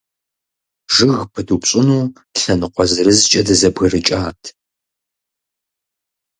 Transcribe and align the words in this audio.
Жыг 0.93 1.19
пыдупщӀыну 1.33 2.01
лъэныкъуэ 2.39 2.85
зырызкӀэ 2.91 3.41
дызэбгрыкӀат. 3.45 4.41